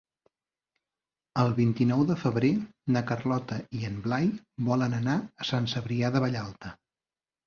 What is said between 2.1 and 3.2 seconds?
de febrer na